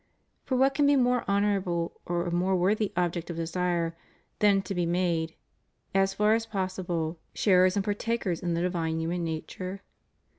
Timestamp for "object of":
2.97-3.35